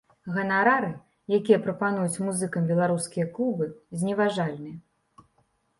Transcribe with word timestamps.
Ганарары, 0.35 0.87
якія 1.39 1.59
прапануюць 1.67 2.21
музыкам 2.29 2.63
беларускія 2.73 3.25
клубы, 3.37 3.65
зневажальныя. 3.99 4.77